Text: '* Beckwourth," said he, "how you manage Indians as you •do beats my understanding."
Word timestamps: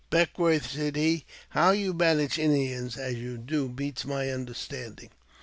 '* 0.05 0.09
Beckwourth," 0.09 0.67
said 0.71 0.95
he, 0.95 1.27
"how 1.49 1.69
you 1.69 1.93
manage 1.93 2.39
Indians 2.39 2.97
as 2.97 3.13
you 3.17 3.37
•do 3.37 3.75
beats 3.75 4.03
my 4.03 4.31
understanding." 4.31 5.11